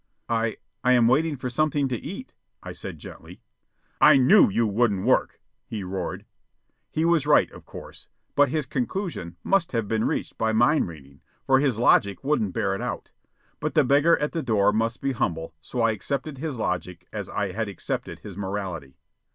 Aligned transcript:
"I... 0.29 0.57
I 0.83 0.93
am 0.93 1.07
waiting 1.07 1.37
for 1.37 1.47
something 1.47 1.87
to 1.89 1.95
eat," 1.95 2.33
I 2.63 2.71
said 2.71 2.97
gently. 2.97 3.43
"I 4.01 4.17
knew 4.17 4.49
you 4.49 4.65
wouldn't 4.65 5.05
work!" 5.05 5.39
he 5.67 5.83
roared. 5.83 6.25
He 6.89 7.05
was 7.05 7.27
right, 7.27 7.51
of 7.51 7.65
course; 7.65 8.07
but 8.33 8.49
his 8.49 8.65
conclusion 8.65 9.37
must 9.43 9.73
have 9.73 9.87
been 9.87 10.05
reached 10.05 10.39
by 10.39 10.53
mind 10.53 10.87
reading, 10.87 11.21
for 11.45 11.59
his 11.59 11.77
logic 11.77 12.23
wouldn't 12.23 12.53
bear 12.53 12.73
it 12.73 12.81
out. 12.81 13.11
But 13.59 13.75
the 13.75 13.83
beggar 13.83 14.17
at 14.17 14.31
the 14.31 14.41
door 14.41 14.73
must 14.73 15.01
be 15.01 15.11
humble, 15.11 15.53
so 15.61 15.81
I 15.81 15.91
accepted 15.91 16.39
his 16.39 16.55
logic 16.55 17.05
as 17.13 17.29
I 17.29 17.51
had 17.51 17.67
accepted 17.67 18.21
his 18.21 18.35
morality. 18.35 18.97